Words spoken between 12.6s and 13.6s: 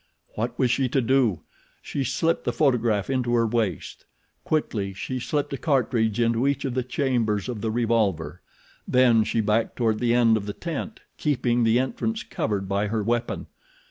by her weapon.